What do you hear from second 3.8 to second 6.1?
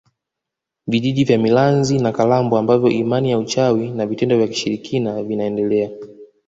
na vitendo vya kishirikina vinaendelea